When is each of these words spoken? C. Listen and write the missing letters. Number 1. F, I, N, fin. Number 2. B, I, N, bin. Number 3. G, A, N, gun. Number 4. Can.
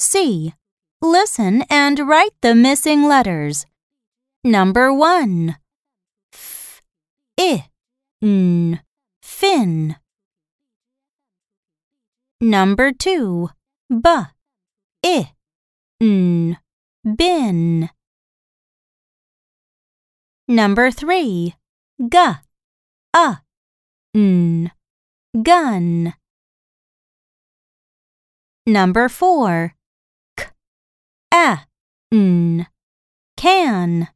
C. 0.00 0.54
Listen 1.02 1.62
and 1.68 1.98
write 2.08 2.32
the 2.40 2.54
missing 2.54 3.04
letters. 3.04 3.66
Number 4.42 4.90
1. 4.90 5.56
F, 6.32 6.80
I, 7.38 7.66
N, 8.22 8.80
fin. 9.20 9.96
Number 12.40 12.92
2. 12.92 13.50
B, 13.90 14.10
I, 15.04 15.32
N, 16.00 16.56
bin. 17.04 17.90
Number 20.48 20.90
3. 20.90 21.54
G, 22.08 22.18
A, 23.14 23.40
N, 24.14 24.72
gun. 25.42 26.14
Number 28.66 29.10
4. 29.10 29.74
Can. 32.12 34.08